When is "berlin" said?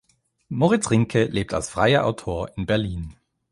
2.65-3.15